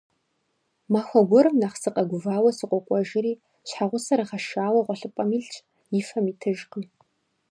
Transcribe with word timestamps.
Махуэ 0.91 1.21
гуэрым 1.29 1.55
нэхъ 1.61 1.77
сыкъэгувауэ 1.81 2.51
сыкъокӀуэжри, 2.57 3.33
щхьэгъусэр 3.67 4.21
гъэшауэ 4.29 4.79
гъуэлъыпӀэм 4.85 5.29
илъщ, 5.37 5.55
и 5.99 6.01
фэм 6.07 6.25
итыжкъым. 6.31 6.83